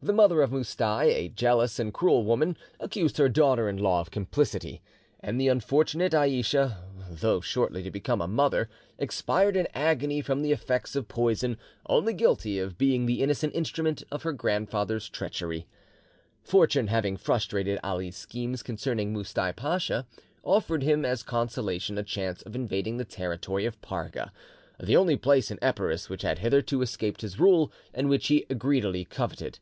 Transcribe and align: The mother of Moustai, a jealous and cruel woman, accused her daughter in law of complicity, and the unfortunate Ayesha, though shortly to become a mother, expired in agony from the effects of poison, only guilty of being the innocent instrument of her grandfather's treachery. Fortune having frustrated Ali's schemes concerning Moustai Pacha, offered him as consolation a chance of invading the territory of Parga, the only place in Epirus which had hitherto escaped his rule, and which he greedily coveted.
The 0.00 0.12
mother 0.12 0.42
of 0.42 0.52
Moustai, 0.52 1.06
a 1.06 1.28
jealous 1.28 1.80
and 1.80 1.92
cruel 1.92 2.22
woman, 2.24 2.56
accused 2.78 3.18
her 3.18 3.28
daughter 3.28 3.68
in 3.68 3.76
law 3.78 4.00
of 4.00 4.12
complicity, 4.12 4.80
and 5.18 5.40
the 5.40 5.48
unfortunate 5.48 6.14
Ayesha, 6.14 6.84
though 7.10 7.40
shortly 7.40 7.82
to 7.82 7.90
become 7.90 8.20
a 8.20 8.28
mother, 8.28 8.68
expired 8.96 9.56
in 9.56 9.66
agony 9.74 10.20
from 10.20 10.42
the 10.42 10.52
effects 10.52 10.94
of 10.94 11.08
poison, 11.08 11.56
only 11.86 12.14
guilty 12.14 12.60
of 12.60 12.78
being 12.78 13.06
the 13.06 13.20
innocent 13.24 13.52
instrument 13.56 14.04
of 14.12 14.22
her 14.22 14.32
grandfather's 14.32 15.08
treachery. 15.08 15.66
Fortune 16.44 16.86
having 16.86 17.16
frustrated 17.16 17.80
Ali's 17.82 18.14
schemes 18.16 18.62
concerning 18.62 19.12
Moustai 19.12 19.50
Pacha, 19.56 20.06
offered 20.44 20.84
him 20.84 21.04
as 21.04 21.24
consolation 21.24 21.98
a 21.98 22.04
chance 22.04 22.40
of 22.42 22.54
invading 22.54 22.98
the 22.98 23.04
territory 23.04 23.66
of 23.66 23.80
Parga, 23.82 24.30
the 24.80 24.96
only 24.96 25.16
place 25.16 25.50
in 25.50 25.58
Epirus 25.60 26.08
which 26.08 26.22
had 26.22 26.38
hitherto 26.38 26.82
escaped 26.82 27.22
his 27.22 27.40
rule, 27.40 27.72
and 27.92 28.08
which 28.08 28.28
he 28.28 28.42
greedily 28.56 29.04
coveted. 29.04 29.58